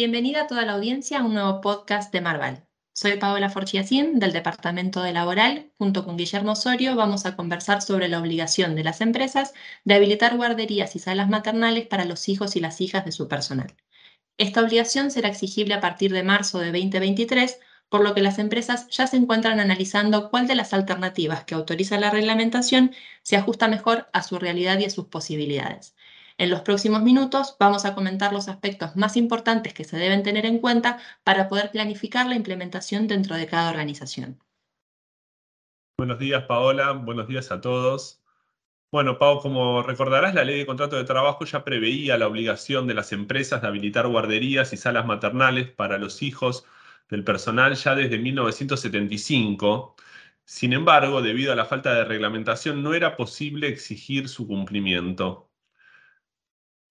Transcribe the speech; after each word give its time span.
Bienvenida 0.00 0.44
a 0.44 0.46
toda 0.46 0.64
la 0.64 0.72
audiencia 0.72 1.18
a 1.18 1.24
un 1.24 1.34
nuevo 1.34 1.60
podcast 1.60 2.10
de 2.10 2.22
Marval. 2.22 2.66
Soy 2.94 3.18
Paola 3.18 3.50
Forchiacín 3.50 4.18
del 4.18 4.32
Departamento 4.32 5.02
de 5.02 5.12
Laboral. 5.12 5.72
Junto 5.76 6.06
con 6.06 6.16
Guillermo 6.16 6.52
Osorio 6.52 6.96
vamos 6.96 7.26
a 7.26 7.36
conversar 7.36 7.82
sobre 7.82 8.08
la 8.08 8.18
obligación 8.18 8.74
de 8.74 8.82
las 8.82 9.02
empresas 9.02 9.52
de 9.84 9.92
habilitar 9.92 10.38
guarderías 10.38 10.96
y 10.96 11.00
salas 11.00 11.28
maternales 11.28 11.86
para 11.86 12.06
los 12.06 12.30
hijos 12.30 12.56
y 12.56 12.60
las 12.60 12.80
hijas 12.80 13.04
de 13.04 13.12
su 13.12 13.28
personal. 13.28 13.74
Esta 14.38 14.62
obligación 14.62 15.10
será 15.10 15.28
exigible 15.28 15.74
a 15.74 15.82
partir 15.82 16.14
de 16.14 16.22
marzo 16.22 16.60
de 16.60 16.72
2023, 16.72 17.60
por 17.90 18.02
lo 18.02 18.14
que 18.14 18.22
las 18.22 18.38
empresas 18.38 18.88
ya 18.88 19.06
se 19.06 19.18
encuentran 19.18 19.60
analizando 19.60 20.30
cuál 20.30 20.46
de 20.46 20.54
las 20.54 20.72
alternativas 20.72 21.44
que 21.44 21.54
autoriza 21.54 22.00
la 22.00 22.08
reglamentación 22.08 22.94
se 23.22 23.36
ajusta 23.36 23.68
mejor 23.68 24.08
a 24.14 24.22
su 24.22 24.38
realidad 24.38 24.78
y 24.78 24.86
a 24.86 24.90
sus 24.90 25.08
posibilidades. 25.08 25.94
En 26.40 26.48
los 26.48 26.62
próximos 26.62 27.02
minutos 27.02 27.54
vamos 27.60 27.84
a 27.84 27.94
comentar 27.94 28.32
los 28.32 28.48
aspectos 28.48 28.96
más 28.96 29.18
importantes 29.18 29.74
que 29.74 29.84
se 29.84 29.98
deben 29.98 30.22
tener 30.22 30.46
en 30.46 30.58
cuenta 30.58 30.98
para 31.22 31.48
poder 31.50 31.70
planificar 31.70 32.26
la 32.26 32.34
implementación 32.34 33.06
dentro 33.06 33.36
de 33.36 33.46
cada 33.46 33.68
organización. 33.68 34.40
Buenos 35.98 36.18
días, 36.18 36.44
Paola. 36.44 36.92
Buenos 36.92 37.28
días 37.28 37.52
a 37.52 37.60
todos. 37.60 38.22
Bueno, 38.90 39.18
Pau, 39.18 39.40
como 39.40 39.82
recordarás, 39.82 40.34
la 40.34 40.44
ley 40.44 40.60
de 40.60 40.64
contrato 40.64 40.96
de 40.96 41.04
trabajo 41.04 41.44
ya 41.44 41.62
preveía 41.62 42.16
la 42.16 42.28
obligación 42.28 42.86
de 42.86 42.94
las 42.94 43.12
empresas 43.12 43.60
de 43.60 43.68
habilitar 43.68 44.08
guarderías 44.08 44.72
y 44.72 44.78
salas 44.78 45.04
maternales 45.04 45.68
para 45.68 45.98
los 45.98 46.22
hijos 46.22 46.64
del 47.10 47.22
personal 47.22 47.74
ya 47.74 47.94
desde 47.94 48.18
1975. 48.18 49.94
Sin 50.46 50.72
embargo, 50.72 51.20
debido 51.20 51.52
a 51.52 51.56
la 51.56 51.66
falta 51.66 51.92
de 51.92 52.06
reglamentación, 52.06 52.82
no 52.82 52.94
era 52.94 53.18
posible 53.18 53.68
exigir 53.68 54.26
su 54.30 54.46
cumplimiento. 54.46 55.49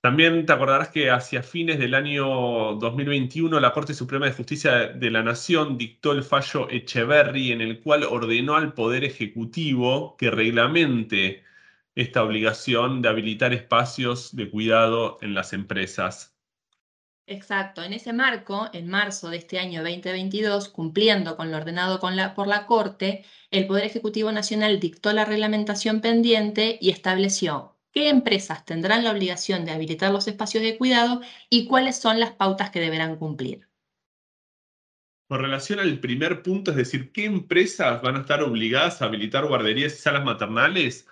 También 0.01 0.45
te 0.45 0.53
acordarás 0.53 0.89
que 0.89 1.11
hacia 1.11 1.43
fines 1.43 1.77
del 1.77 1.93
año 1.93 2.75
2021 2.75 3.59
la 3.59 3.73
Corte 3.73 3.93
Suprema 3.93 4.27
de 4.27 4.31
Justicia 4.31 4.87
de 4.87 5.11
la 5.11 5.23
Nación 5.23 5.77
dictó 5.77 6.13
el 6.13 6.23
fallo 6.23 6.69
Echeverry 6.69 7.51
en 7.51 7.59
el 7.59 7.81
cual 7.81 8.05
ordenó 8.05 8.55
al 8.55 8.71
Poder 8.73 9.03
Ejecutivo 9.03 10.15
que 10.15 10.31
reglamente 10.31 11.43
esta 11.95 12.23
obligación 12.23 13.01
de 13.01 13.09
habilitar 13.09 13.51
espacios 13.51 14.33
de 14.33 14.49
cuidado 14.49 15.17
en 15.21 15.33
las 15.33 15.51
empresas. 15.51 16.33
Exacto, 17.27 17.83
en 17.83 17.91
ese 17.91 18.13
marco, 18.13 18.69
en 18.71 18.87
marzo 18.87 19.29
de 19.29 19.35
este 19.35 19.59
año 19.59 19.83
2022, 19.83 20.69
cumpliendo 20.69 21.35
con 21.35 21.51
lo 21.51 21.57
ordenado 21.57 21.99
por 21.99 22.47
la 22.47 22.65
Corte, 22.67 23.25
el 23.51 23.67
Poder 23.67 23.83
Ejecutivo 23.83 24.31
Nacional 24.31 24.79
dictó 24.79 25.11
la 25.11 25.25
reglamentación 25.25 25.99
pendiente 25.99 26.77
y 26.79 26.89
estableció 26.89 27.78
qué 27.91 28.09
empresas 28.09 28.65
tendrán 28.65 29.03
la 29.03 29.11
obligación 29.11 29.65
de 29.65 29.71
habilitar 29.71 30.11
los 30.11 30.27
espacios 30.27 30.63
de 30.63 30.77
cuidado 30.77 31.21
y 31.49 31.67
cuáles 31.67 31.97
son 31.97 32.19
las 32.19 32.31
pautas 32.31 32.69
que 32.69 32.79
deberán 32.79 33.17
cumplir. 33.17 33.67
Con 35.27 35.41
relación 35.41 35.79
al 35.79 35.99
primer 35.99 36.41
punto, 36.41 36.71
es 36.71 36.77
decir, 36.77 37.11
¿qué 37.11 37.25
empresas 37.25 38.01
van 38.01 38.15
a 38.15 38.21
estar 38.21 38.41
obligadas 38.41 39.01
a 39.01 39.05
habilitar 39.05 39.45
guarderías 39.45 39.93
y 39.93 39.97
salas 39.97 40.25
maternales? 40.25 41.07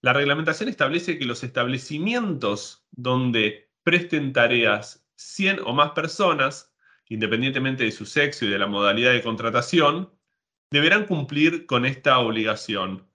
La 0.00 0.12
reglamentación 0.12 0.68
establece 0.68 1.18
que 1.18 1.24
los 1.24 1.42
establecimientos 1.42 2.86
donde 2.92 3.70
presten 3.82 4.32
tareas 4.32 5.04
100 5.16 5.60
o 5.64 5.72
más 5.72 5.90
personas, 5.90 6.72
independientemente 7.08 7.84
de 7.84 7.90
su 7.90 8.06
sexo 8.06 8.44
y 8.44 8.48
de 8.48 8.58
la 8.58 8.66
modalidad 8.66 9.12
de 9.12 9.22
contratación, 9.22 10.12
deberán 10.70 11.06
cumplir 11.06 11.66
con 11.66 11.84
esta 11.84 12.18
obligación. 12.18 13.07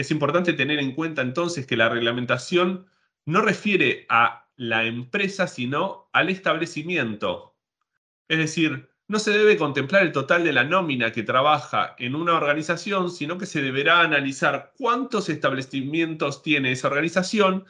Es 0.00 0.10
importante 0.10 0.54
tener 0.54 0.78
en 0.78 0.94
cuenta 0.94 1.20
entonces 1.20 1.66
que 1.66 1.76
la 1.76 1.90
reglamentación 1.90 2.86
no 3.26 3.42
refiere 3.42 4.06
a 4.08 4.48
la 4.56 4.84
empresa, 4.84 5.46
sino 5.46 6.08
al 6.14 6.30
establecimiento. 6.30 7.54
Es 8.26 8.38
decir, 8.38 8.88
no 9.08 9.18
se 9.18 9.32
debe 9.32 9.58
contemplar 9.58 10.02
el 10.02 10.12
total 10.12 10.42
de 10.42 10.54
la 10.54 10.64
nómina 10.64 11.12
que 11.12 11.22
trabaja 11.22 11.96
en 11.98 12.14
una 12.14 12.32
organización, 12.32 13.10
sino 13.10 13.36
que 13.36 13.44
se 13.44 13.60
deberá 13.60 14.00
analizar 14.00 14.72
cuántos 14.78 15.28
establecimientos 15.28 16.42
tiene 16.42 16.72
esa 16.72 16.88
organización 16.88 17.66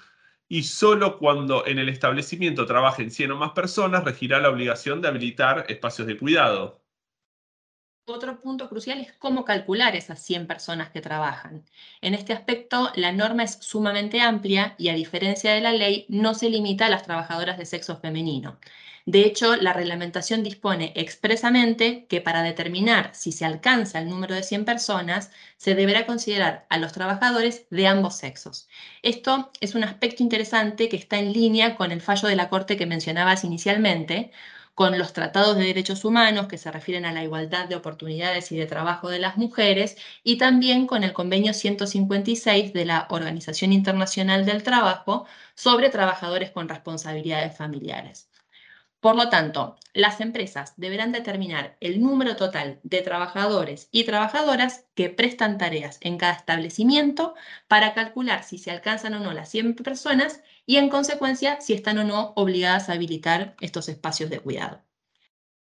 y 0.47 0.63
solo 0.63 1.19
cuando 1.19 1.67
en 1.67 1.81
el 1.81 1.89
establecimiento 1.89 2.65
trabajen 2.65 3.11
100 3.11 3.33
o 3.33 3.37
más 3.39 3.51
personas 3.51 4.05
regirá 4.05 4.39
la 4.39 4.51
obligación 4.51 5.01
de 5.01 5.09
habilitar 5.09 5.65
espacios 5.69 6.07
de 6.07 6.17
cuidado. 6.17 6.81
Otro 8.07 8.41
punto 8.41 8.69
crucial 8.69 9.01
es 9.01 9.13
cómo 9.13 9.45
calcular 9.45 9.95
esas 9.95 10.21
100 10.21 10.47
personas 10.49 10.91
que 10.91 11.01
trabajan. 11.01 11.65
En 12.01 12.15
este 12.15 12.33
aspecto, 12.33 12.91
la 12.97 13.13
norma 13.13 13.45
es 13.45 13.59
sumamente 13.61 14.21
amplia 14.21 14.75
y 14.79 14.89
a 14.89 14.95
diferencia 14.95 15.53
de 15.55 15.61
la 15.61 15.73
ley, 15.73 16.07
no 16.09 16.35
se 16.35 16.51
limita 16.51 16.87
a 16.87 16.91
las 16.91 17.05
trabajadoras 17.05 17.57
de 17.57 17.67
sexo 17.67 17.97
femenino. 17.99 18.59
De 19.07 19.21
hecho, 19.25 19.57
la 19.57 19.73
reglamentación 19.73 20.43
dispone 20.43 20.93
expresamente 20.97 22.07
que 22.09 22.21
para 22.21 22.43
determinar 22.43 23.11
si 23.15 23.33
se 23.33 23.45
alcanza 23.45 23.99
el 24.01 24.09
número 24.09 24.35
de 24.35 24.43
100 24.43 24.65
personas, 24.65 25.31
se 25.57 25.75
deberá 25.75 26.05
considerar 26.07 26.67
a 26.69 26.79
los 26.79 26.93
trabajadores 26.93 27.67
de 27.71 27.87
ambos 27.87 28.17
sexos. 28.17 28.69
Esto 29.03 29.51
es 29.61 29.75
un 29.75 29.85
aspecto 29.85 30.23
interesante 30.23 30.89
que 30.89 30.97
está 30.97 31.19
en 31.19 31.33
línea 31.33 31.77
con 31.77 31.93
el 31.93 32.01
fallo 32.03 32.29
de 32.29 32.37
la 32.37 32.49
Corte 32.51 32.77
que 32.77 32.87
mencionabas 32.87 33.45
inicialmente, 33.45 34.33
con 34.81 34.99
los 34.99 35.13
tratados 35.13 35.57
de 35.57 35.65
derechos 35.65 36.07
humanos 36.07 36.47
que 36.49 36.57
se 36.57 36.73
refieren 36.73 37.05
a 37.05 37.13
la 37.13 37.23
igualdad 37.23 37.69
de 37.69 37.77
oportunidades 37.77 38.51
y 38.51 38.57
de 38.57 38.65
trabajo 38.65 39.11
de 39.11 39.19
las 39.19 39.37
mujeres 39.37 39.99
y 40.25 40.39
también 40.39 40.87
con 40.87 41.05
el 41.05 41.13
convenio 41.13 41.53
156 41.53 42.73
de 42.73 42.87
la 42.87 43.07
Organización 43.11 43.75
Internacional 43.75 44.47
del 44.47 44.63
Trabajo 44.63 45.27
sobre 45.55 45.91
trabajadores 45.91 46.51
con 46.51 46.67
responsabilidades 46.71 47.59
familiares. 47.59 48.30
Por 49.01 49.17
lo 49.17 49.31
tanto, 49.31 49.77
las 49.95 50.21
empresas 50.21 50.75
deberán 50.77 51.11
determinar 51.11 51.77
el 51.81 52.03
número 52.03 52.37
total 52.37 52.81
de 52.83 53.01
trabajadores 53.01 53.89
y 53.91 54.05
trabajadoras 54.05 54.85
que 54.95 55.09
prestan 55.09 55.57
tareas 55.57 55.99
en 56.03 56.19
cada 56.19 56.35
establecimiento 56.35 57.35
para 57.67 57.95
calcular 57.95 58.45
si 58.45 58.59
se 58.59 58.71
alcanzan 58.71 59.15
o 59.15 59.21
no 59.21 59.33
las 59.33 59.49
100 59.49 59.75
personas 59.77 60.43
y 60.67 60.77
en 60.77 60.91
consecuencia 60.91 61.61
si 61.63 61.73
están 61.73 61.97
o 61.97 62.05
no 62.05 62.35
obligadas 62.37 62.91
a 62.91 62.93
habilitar 62.93 63.57
estos 63.61 63.89
espacios 63.89 64.29
de 64.29 64.41
cuidado. 64.41 64.83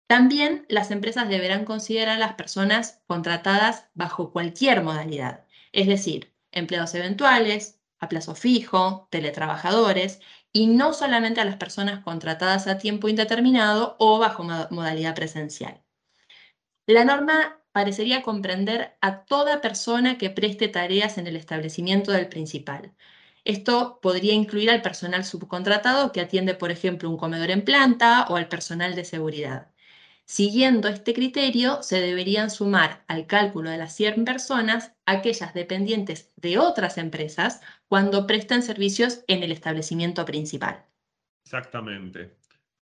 También 0.06 0.64
las 0.68 0.92
empresas 0.92 1.28
deberán 1.28 1.64
considerar 1.64 2.16
a 2.16 2.20
las 2.20 2.34
personas 2.34 3.02
contratadas 3.08 3.88
bajo 3.94 4.30
cualquier 4.30 4.84
modalidad, 4.84 5.44
es 5.72 5.88
decir, 5.88 6.32
empleados 6.52 6.94
eventuales, 6.94 7.80
a 7.98 8.08
plazo 8.08 8.36
fijo, 8.36 9.08
teletrabajadores 9.10 10.20
y 10.56 10.68
no 10.68 10.94
solamente 10.94 11.42
a 11.42 11.44
las 11.44 11.56
personas 11.56 12.02
contratadas 12.02 12.66
a 12.66 12.78
tiempo 12.78 13.10
indeterminado 13.10 13.94
o 13.98 14.18
bajo 14.18 14.42
modalidad 14.42 15.14
presencial. 15.14 15.82
La 16.86 17.04
norma 17.04 17.62
parecería 17.72 18.22
comprender 18.22 18.96
a 19.02 19.26
toda 19.26 19.60
persona 19.60 20.16
que 20.16 20.30
preste 20.30 20.68
tareas 20.68 21.18
en 21.18 21.26
el 21.26 21.36
establecimiento 21.36 22.10
del 22.10 22.30
principal. 22.30 22.94
Esto 23.44 24.00
podría 24.00 24.32
incluir 24.32 24.70
al 24.70 24.80
personal 24.80 25.26
subcontratado 25.26 26.10
que 26.10 26.22
atiende, 26.22 26.54
por 26.54 26.70
ejemplo, 26.70 27.10
un 27.10 27.18
comedor 27.18 27.50
en 27.50 27.62
planta 27.62 28.24
o 28.30 28.36
al 28.36 28.48
personal 28.48 28.94
de 28.94 29.04
seguridad. 29.04 29.70
Siguiendo 30.28 30.88
este 30.88 31.14
criterio, 31.14 31.84
se 31.84 32.00
deberían 32.00 32.50
sumar 32.50 33.04
al 33.06 33.28
cálculo 33.28 33.70
de 33.70 33.78
las 33.78 33.94
100 33.94 34.24
personas 34.24 34.92
aquellas 35.06 35.54
dependientes 35.54 36.32
de 36.34 36.58
otras 36.58 36.98
empresas 36.98 37.60
cuando 37.86 38.26
prestan 38.26 38.64
servicios 38.64 39.22
en 39.28 39.44
el 39.44 39.52
establecimiento 39.52 40.24
principal. 40.24 40.84
Exactamente. 41.44 42.36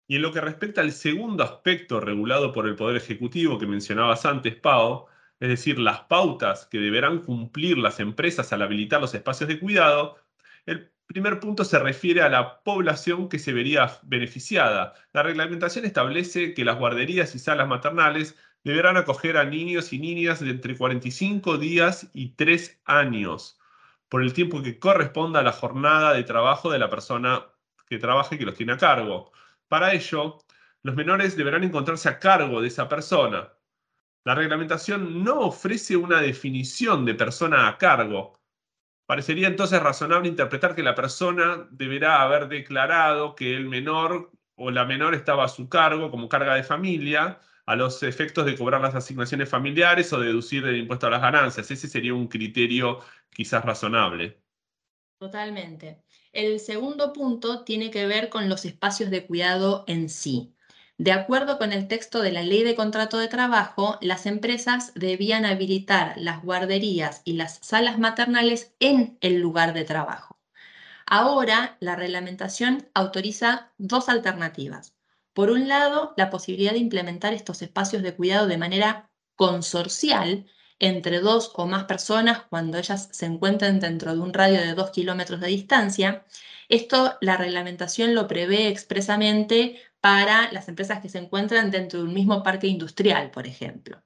Y 0.07 0.17
en 0.17 0.21
lo 0.21 0.31
que 0.31 0.41
respecta 0.41 0.81
al 0.81 0.91
segundo 0.91 1.43
aspecto 1.43 1.99
regulado 1.99 2.53
por 2.53 2.67
el 2.67 2.75
Poder 2.75 2.97
Ejecutivo 2.97 3.57
que 3.57 3.65
mencionabas 3.65 4.27
antes, 4.27 4.55
Pau, 4.55 5.07
es 5.39 5.49
decir, 5.49 5.79
las 5.79 6.01
pautas 6.01 6.67
que 6.67 6.77
deberán 6.77 7.23
cumplir 7.23 7.79
las 7.79 7.99
empresas 7.99 8.53
al 8.53 8.61
habilitar 8.61 9.01
los 9.01 9.15
espacios 9.15 9.47
de 9.47 9.59
cuidado, 9.59 10.19
el 10.67 10.92
primer 11.13 11.39
punto 11.39 11.63
se 11.63 11.79
refiere 11.79 12.21
a 12.21 12.29
la 12.29 12.63
población 12.63 13.29
que 13.29 13.39
se 13.39 13.53
vería 13.53 13.99
beneficiada. 14.03 14.93
La 15.13 15.23
reglamentación 15.23 15.85
establece 15.85 16.53
que 16.53 16.65
las 16.65 16.77
guarderías 16.77 17.35
y 17.35 17.39
salas 17.39 17.67
maternales 17.67 18.35
deberán 18.63 18.97
acoger 18.97 19.37
a 19.37 19.45
niños 19.45 19.93
y 19.93 19.99
niñas 19.99 20.39
de 20.39 20.49
entre 20.49 20.77
45 20.77 21.57
días 21.57 22.09
y 22.13 22.29
3 22.35 22.81
años, 22.85 23.59
por 24.09 24.23
el 24.23 24.33
tiempo 24.33 24.61
que 24.61 24.79
corresponda 24.79 25.39
a 25.41 25.43
la 25.43 25.51
jornada 25.51 26.13
de 26.13 26.23
trabajo 26.23 26.71
de 26.71 26.79
la 26.79 26.89
persona 26.89 27.45
que 27.87 27.99
trabaja 27.99 28.35
y 28.35 28.37
que 28.37 28.45
los 28.45 28.55
tiene 28.55 28.73
a 28.73 28.77
cargo. 28.77 29.31
Para 29.67 29.93
ello, 29.93 30.39
los 30.81 30.95
menores 30.95 31.37
deberán 31.37 31.63
encontrarse 31.63 32.09
a 32.09 32.19
cargo 32.19 32.61
de 32.61 32.67
esa 32.67 32.89
persona. 32.89 33.53
La 34.25 34.35
reglamentación 34.35 35.23
no 35.23 35.41
ofrece 35.41 35.97
una 35.97 36.21
definición 36.21 37.05
de 37.05 37.15
persona 37.15 37.67
a 37.67 37.77
cargo, 37.77 38.39
Parecería 39.13 39.47
entonces 39.47 39.79
razonable 39.79 40.27
interpretar 40.27 40.73
que 40.73 40.81
la 40.81 40.95
persona 40.95 41.67
deberá 41.69 42.23
haber 42.23 42.47
declarado 42.47 43.35
que 43.35 43.55
el 43.55 43.69
menor 43.69 44.31
o 44.55 44.71
la 44.71 44.85
menor 44.85 45.13
estaba 45.13 45.45
a 45.45 45.49
su 45.49 45.69
cargo 45.69 46.09
como 46.09 46.27
carga 46.27 46.55
de 46.55 46.63
familia 46.63 47.39
a 47.67 47.75
los 47.75 48.01
efectos 48.01 48.43
de 48.43 48.57
cobrar 48.57 48.81
las 48.81 48.95
asignaciones 48.95 49.47
familiares 49.47 50.11
o 50.13 50.19
deducir 50.19 50.65
el 50.65 50.77
impuesto 50.77 51.05
a 51.05 51.11
las 51.11 51.21
ganancias. 51.21 51.69
Ese 51.69 51.87
sería 51.87 52.15
un 52.15 52.27
criterio 52.27 53.01
quizás 53.29 53.63
razonable. 53.63 54.41
Totalmente. 55.19 56.01
El 56.31 56.59
segundo 56.59 57.13
punto 57.13 57.63
tiene 57.63 57.91
que 57.91 58.07
ver 58.07 58.29
con 58.29 58.49
los 58.49 58.65
espacios 58.65 59.11
de 59.11 59.27
cuidado 59.27 59.83
en 59.85 60.09
sí. 60.09 60.55
De 60.97 61.11
acuerdo 61.11 61.57
con 61.57 61.73
el 61.73 61.87
texto 61.87 62.21
de 62.21 62.31
la 62.31 62.43
ley 62.43 62.63
de 62.63 62.75
contrato 62.75 63.17
de 63.17 63.27
trabajo, 63.27 63.97
las 64.01 64.25
empresas 64.25 64.91
debían 64.95 65.45
habilitar 65.45 66.13
las 66.17 66.43
guarderías 66.43 67.21
y 67.25 67.33
las 67.33 67.59
salas 67.61 67.97
maternales 67.97 68.73
en 68.79 69.17
el 69.21 69.39
lugar 69.39 69.73
de 69.73 69.85
trabajo. 69.85 70.39
Ahora, 71.05 71.77
la 71.79 71.95
reglamentación 71.95 72.89
autoriza 72.93 73.71
dos 73.77 74.07
alternativas. 74.07 74.95
Por 75.33 75.49
un 75.49 75.67
lado, 75.67 76.13
la 76.15 76.29
posibilidad 76.29 76.73
de 76.73 76.79
implementar 76.79 77.33
estos 77.33 77.61
espacios 77.61 78.03
de 78.03 78.15
cuidado 78.15 78.47
de 78.47 78.57
manera 78.57 79.09
consorcial 79.35 80.45
entre 80.79 81.19
dos 81.19 81.51
o 81.55 81.65
más 81.65 81.85
personas 81.85 82.43
cuando 82.49 82.77
ellas 82.77 83.09
se 83.11 83.25
encuentren 83.25 83.79
dentro 83.79 84.13
de 84.13 84.19
un 84.19 84.33
radio 84.33 84.59
de 84.59 84.73
dos 84.73 84.91
kilómetros 84.91 85.39
de 85.41 85.47
distancia. 85.47 86.25
Esto 86.69 87.17
la 87.21 87.37
reglamentación 87.37 88.15
lo 88.15 88.27
prevé 88.27 88.67
expresamente 88.67 89.81
para 90.03 90.51
las 90.51 90.67
empresas 90.67 90.99
que 90.99 91.07
se 91.07 91.17
encuentran 91.17 91.71
dentro 91.71 91.99
de 91.99 92.05
un 92.07 92.13
mismo 92.13 92.43
parque 92.43 92.67
industrial, 92.67 93.31
por 93.31 93.47
ejemplo. 93.47 94.03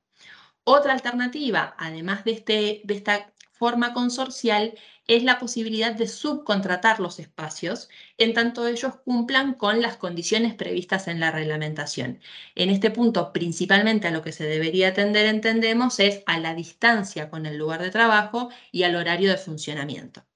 Otra 0.63 0.93
alternativa, 0.93 1.75
además 1.79 2.23
de, 2.23 2.33
este, 2.33 2.81
de 2.83 2.93
esta 2.93 3.33
forma 3.51 3.93
consorcial, 3.93 4.75
es 5.07 5.23
la 5.23 5.39
posibilidad 5.39 5.95
de 5.95 6.07
subcontratar 6.07 6.99
los 6.99 7.17
espacios 7.19 7.89
en 8.19 8.35
tanto 8.35 8.67
ellos 8.67 8.93
cumplan 9.05 9.55
con 9.55 9.81
las 9.81 9.97
condiciones 9.97 10.53
previstas 10.53 11.07
en 11.07 11.19
la 11.19 11.31
reglamentación. 11.31 12.19
En 12.53 12.69
este 12.69 12.91
punto, 12.91 13.33
principalmente 13.33 14.07
a 14.07 14.11
lo 14.11 14.21
que 14.21 14.33
se 14.33 14.45
debería 14.45 14.89
atender, 14.89 15.25
entendemos, 15.25 15.99
es 15.99 16.21
a 16.27 16.37
la 16.39 16.53
distancia 16.53 17.31
con 17.31 17.47
el 17.47 17.57
lugar 17.57 17.81
de 17.81 17.89
trabajo 17.89 18.49
y 18.71 18.83
al 18.83 18.95
horario 18.97 19.31
de 19.31 19.37
funcionamiento. 19.37 20.26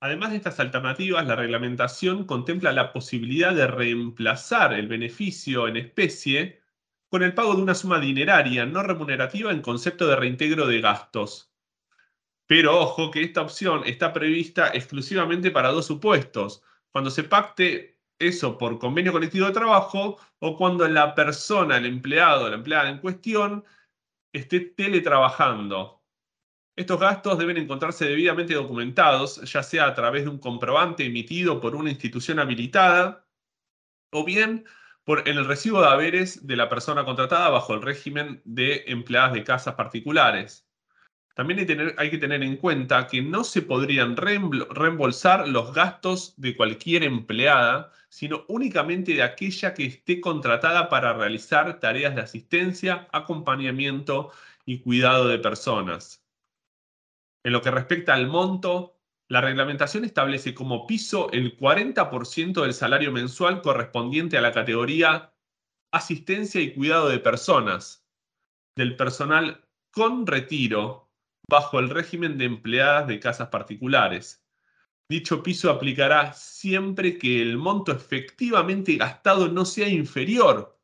Además 0.00 0.30
de 0.30 0.36
estas 0.36 0.58
alternativas, 0.60 1.26
la 1.26 1.36
reglamentación 1.36 2.24
contempla 2.24 2.72
la 2.72 2.92
posibilidad 2.92 3.54
de 3.54 3.66
reemplazar 3.66 4.72
el 4.72 4.88
beneficio 4.88 5.68
en 5.68 5.76
especie 5.76 6.62
con 7.10 7.22
el 7.22 7.34
pago 7.34 7.54
de 7.54 7.62
una 7.62 7.74
suma 7.74 8.00
dineraria 8.00 8.64
no 8.64 8.82
remunerativa 8.82 9.52
en 9.52 9.60
concepto 9.60 10.06
de 10.06 10.16
reintegro 10.16 10.66
de 10.66 10.80
gastos. 10.80 11.52
Pero 12.46 12.80
ojo 12.80 13.10
que 13.10 13.22
esta 13.22 13.42
opción 13.42 13.82
está 13.84 14.12
prevista 14.12 14.68
exclusivamente 14.68 15.50
para 15.50 15.68
dos 15.68 15.86
supuestos. 15.86 16.62
Cuando 16.90 17.10
se 17.10 17.24
pacte 17.24 18.00
eso 18.18 18.56
por 18.58 18.78
convenio 18.78 19.12
colectivo 19.12 19.46
de 19.46 19.52
trabajo 19.52 20.18
o 20.38 20.56
cuando 20.56 20.88
la 20.88 21.14
persona, 21.14 21.76
el 21.76 21.86
empleado, 21.86 22.48
la 22.48 22.56
empleada 22.56 22.88
en 22.88 22.98
cuestión 22.98 23.64
esté 24.32 24.60
teletrabajando. 24.60 25.99
Estos 26.76 27.00
gastos 27.00 27.38
deben 27.38 27.58
encontrarse 27.58 28.06
debidamente 28.06 28.54
documentados, 28.54 29.42
ya 29.42 29.62
sea 29.62 29.86
a 29.86 29.94
través 29.94 30.24
de 30.24 30.30
un 30.30 30.38
comprobante 30.38 31.04
emitido 31.04 31.60
por 31.60 31.74
una 31.74 31.90
institución 31.90 32.38
habilitada 32.38 33.26
o 34.12 34.24
bien 34.24 34.64
por, 35.04 35.28
en 35.28 35.36
el 35.36 35.46
recibo 35.46 35.80
de 35.80 35.88
haberes 35.88 36.46
de 36.46 36.56
la 36.56 36.68
persona 36.68 37.04
contratada 37.04 37.48
bajo 37.50 37.74
el 37.74 37.82
régimen 37.82 38.40
de 38.44 38.84
empleadas 38.86 39.32
de 39.32 39.44
casas 39.44 39.74
particulares. 39.74 40.66
También 41.34 41.60
hay, 41.60 41.94
hay, 41.96 42.10
que 42.10 42.18
tener 42.18 42.42
en 42.42 42.56
cuenta 42.56 43.06
que 43.06 43.22
no 43.22 43.44
se 43.44 43.62
podrían 43.62 44.16
reembolsar 44.16 45.48
los 45.48 45.72
gastos 45.72 46.34
de 46.36 46.56
cualquier 46.56 47.02
empleada, 47.04 47.92
sino 48.08 48.44
únicamente 48.48 49.14
de 49.14 49.22
aquella 49.22 49.74
que 49.74 49.86
esté 49.86 50.20
contratada 50.20 50.88
para 50.88 51.12
realizar 51.14 51.80
tareas 51.80 52.14
de 52.14 52.22
asistencia, 52.22 53.08
acompañamiento 53.12 54.32
y 54.66 54.80
cuidado 54.80 55.28
de 55.28 55.38
personas. 55.38 56.20
En 57.44 57.52
lo 57.52 57.62
que 57.62 57.70
respecta 57.70 58.14
al 58.14 58.26
monto, 58.26 58.98
la 59.28 59.40
reglamentación 59.40 60.04
establece 60.04 60.54
como 60.54 60.86
piso 60.86 61.30
el 61.32 61.56
40% 61.56 62.62
del 62.62 62.74
salario 62.74 63.12
mensual 63.12 63.62
correspondiente 63.62 64.36
a 64.36 64.40
la 64.40 64.52
categoría 64.52 65.32
asistencia 65.92 66.60
y 66.60 66.74
cuidado 66.74 67.08
de 67.08 67.18
personas 67.18 68.06
del 68.76 68.96
personal 68.96 69.64
con 69.90 70.26
retiro 70.26 71.10
bajo 71.48 71.78
el 71.78 71.90
régimen 71.90 72.38
de 72.38 72.44
empleadas 72.44 73.08
de 73.08 73.18
casas 73.18 73.48
particulares. 73.48 74.44
Dicho 75.08 75.42
piso 75.42 75.70
aplicará 75.70 76.32
siempre 76.32 77.18
que 77.18 77.42
el 77.42 77.56
monto 77.56 77.90
efectivamente 77.90 78.96
gastado 78.96 79.48
no 79.48 79.64
sea 79.64 79.88
inferior, 79.88 80.78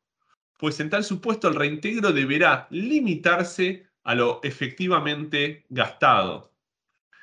pues 0.57 0.79
en 0.79 0.89
tal 0.89 1.03
supuesto 1.03 1.47
el 1.47 1.55
reintegro 1.55 2.11
deberá 2.11 2.67
limitarse 2.69 3.86
a 4.07 4.15
lo 4.15 4.39
efectivamente 4.41 5.65
gastado. 5.67 6.53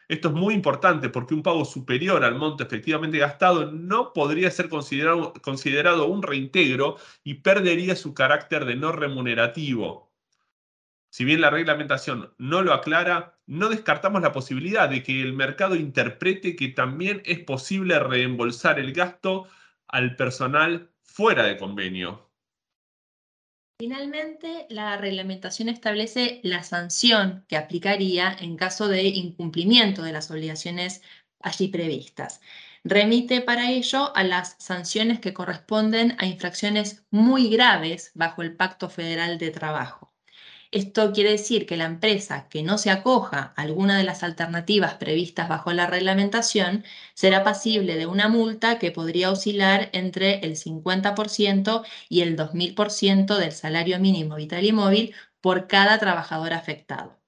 Esto 0.06 0.28
es 0.28 0.34
muy 0.34 0.52
importante 0.52 1.08
porque 1.08 1.32
un 1.32 1.42
pago 1.42 1.64
superior 1.64 2.22
al 2.22 2.34
monto 2.34 2.62
efectivamente 2.62 3.16
gastado 3.16 3.72
no 3.72 4.12
podría 4.12 4.50
ser 4.50 4.68
considerado, 4.68 5.32
considerado 5.40 6.06
un 6.06 6.22
reintegro 6.22 6.98
y 7.24 7.36
perdería 7.36 7.96
su 7.96 8.12
carácter 8.12 8.66
de 8.66 8.76
no 8.76 8.92
remunerativo. 8.92 10.12
Si 11.08 11.24
bien 11.24 11.40
la 11.40 11.48
reglamentación 11.48 12.34
no 12.36 12.60
lo 12.60 12.74
aclara, 12.74 13.38
no 13.46 13.70
descartamos 13.70 14.20
la 14.20 14.32
posibilidad 14.32 14.86
de 14.90 15.02
que 15.02 15.22
el 15.22 15.32
mercado 15.32 15.76
interprete 15.76 16.54
que 16.54 16.68
también 16.68 17.22
es 17.24 17.38
posible 17.38 17.98
reembolsar 17.98 18.78
el 18.78 18.92
gasto 18.92 19.48
al 19.88 20.16
personal 20.16 20.90
fuera 21.02 21.44
de 21.44 21.56
convenio. 21.56 22.33
Finalmente, 23.78 24.66
la 24.68 24.96
reglamentación 24.96 25.68
establece 25.68 26.40
la 26.44 26.62
sanción 26.62 27.44
que 27.48 27.56
aplicaría 27.56 28.32
en 28.40 28.56
caso 28.56 28.88
de 28.88 29.02
incumplimiento 29.02 30.02
de 30.02 30.12
las 30.12 30.30
obligaciones 30.30 31.02
allí 31.40 31.68
previstas. 31.68 32.40
Remite 32.84 33.40
para 33.40 33.70
ello 33.70 34.14
a 34.16 34.24
las 34.24 34.56
sanciones 34.58 35.20
que 35.20 35.34
corresponden 35.34 36.16
a 36.18 36.26
infracciones 36.26 37.04
muy 37.10 37.48
graves 37.48 38.12
bajo 38.14 38.42
el 38.42 38.56
Pacto 38.56 38.88
Federal 38.90 39.38
de 39.38 39.50
Trabajo. 39.50 40.13
Esto 40.74 41.12
quiere 41.12 41.30
decir 41.30 41.66
que 41.66 41.76
la 41.76 41.84
empresa 41.84 42.48
que 42.48 42.64
no 42.64 42.78
se 42.78 42.90
acoja 42.90 43.52
a 43.56 43.62
alguna 43.62 43.96
de 43.96 44.02
las 44.02 44.24
alternativas 44.24 44.94
previstas 44.94 45.48
bajo 45.48 45.72
la 45.72 45.86
reglamentación 45.86 46.84
será 47.14 47.44
pasible 47.44 47.94
de 47.94 48.06
una 48.06 48.28
multa 48.28 48.80
que 48.80 48.90
podría 48.90 49.30
oscilar 49.30 49.88
entre 49.92 50.40
el 50.40 50.56
50% 50.56 51.84
y 52.08 52.22
el 52.22 52.36
2000% 52.36 53.36
del 53.38 53.52
salario 53.52 54.00
mínimo 54.00 54.34
vital 54.34 54.64
y 54.64 54.72
móvil 54.72 55.14
por 55.40 55.68
cada 55.68 55.96
trabajador 55.98 56.52
afectado. 56.52 57.20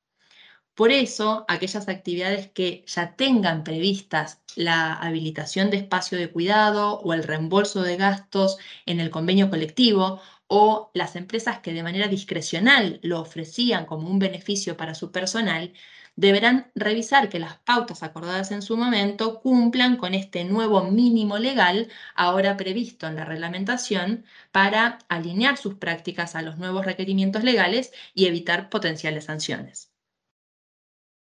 Por 0.75 0.91
eso, 0.91 1.45
aquellas 1.49 1.89
actividades 1.89 2.49
que 2.49 2.85
ya 2.87 3.17
tengan 3.17 3.65
previstas 3.65 4.43
la 4.57 4.95
habilitación 4.95 5.71
de 5.71 5.79
espacio 5.79 6.19
de 6.19 6.31
cuidado 6.31 6.99
o 7.01 7.15
el 7.15 7.23
reembolso 7.23 7.83
de 7.83 7.97
gastos 7.97 8.59
en 8.87 9.01
el 9.01 9.11
convenio 9.11 9.49
colectivo 9.51 10.21
o 10.49 10.91
las 10.95 11.17
empresas 11.17 11.61
que 11.61 11.73
de 11.73 11.83
manera 11.83 12.09
discrecional 12.09 13.01
lo 13.03 13.21
ofrecían 13.21 13.87
como 13.87 14.09
un 14.09 14.19
beneficio 14.19 14.77
para 14.77 14.95
su 14.95 15.13
personal, 15.13 15.73
deberán 16.17 16.71
revisar 16.75 17.29
que 17.29 17.39
las 17.39 17.59
pautas 17.59 18.03
acordadas 18.03 18.51
en 18.51 18.63
su 18.63 18.77
momento 18.77 19.41
cumplan 19.41 19.97
con 19.97 20.15
este 20.15 20.45
nuevo 20.45 20.85
mínimo 20.85 21.39
legal 21.39 21.89
ahora 22.15 22.57
previsto 22.57 23.07
en 23.07 23.17
la 23.17 23.25
reglamentación 23.25 24.25
para 24.51 24.99
alinear 25.09 25.57
sus 25.59 25.75
prácticas 25.75 26.35
a 26.35 26.43
los 26.43 26.59
nuevos 26.59 26.87
requerimientos 26.87 27.45
legales 27.45 27.93
y 28.15 28.27
evitar 28.27 28.71
potenciales 28.71 29.25
sanciones. 29.27 29.93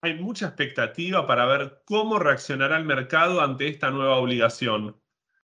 Hay 0.02 0.14
mucha 0.14 0.46
expectativa 0.46 1.26
para 1.26 1.46
ver 1.46 1.82
cómo 1.84 2.18
reaccionará 2.18 2.78
el 2.78 2.84
mercado 2.84 3.40
ante 3.42 3.68
esta 3.68 3.90
nueva 3.90 4.16
obligación. 4.16 4.96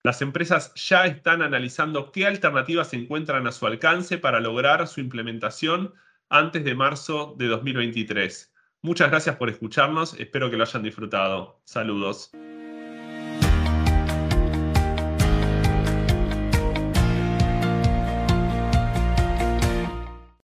Las 0.05 0.23
empresas 0.23 0.73
ya 0.75 1.07
están 1.07 1.43
analizando 1.43 2.13
qué 2.13 2.27
alternativas 2.27 2.91
se 2.91 2.97
encuentran 2.97 3.47
a 3.47 3.53
su 3.53 3.67
alcance 3.67 4.19
para 4.19 4.41
lograr 4.41 4.87
su 4.87 5.01
implementación 5.01 5.93
antes 6.29 6.65
de 6.65 6.75
marzo 6.75 7.35
de 7.37 7.47
2023. 7.49 8.55
Muchas 8.83 9.11
gracias 9.11 9.37
por 9.37 9.51
escucharnos, 9.51 10.15
espero 10.15 10.51
que 10.51 10.57
lo 10.57 10.63
hayan 10.63 10.83
disfrutado. 10.83 11.61
Saludos. 11.65 12.31